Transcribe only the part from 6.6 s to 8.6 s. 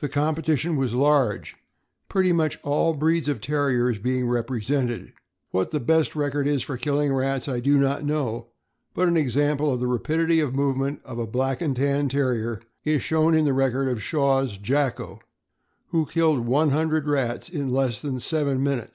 for killing rats I do not know,